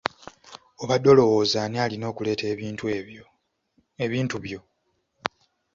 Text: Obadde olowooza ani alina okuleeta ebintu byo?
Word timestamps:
Obadde 0.81 1.07
olowooza 1.13 1.57
ani 1.65 1.77
alina 1.83 2.05
okuleeta 2.11 2.45
ebintu 4.03 4.39
byo? 4.43 4.59